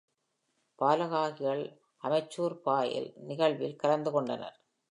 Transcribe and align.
பாலகாகிகள் 0.79 1.61
amateur 2.03 2.57
foil 2.63 3.09
நிகழ்வில் 3.27 3.75
கலந்து 3.75 4.11
கொண்டனர். 4.11 4.57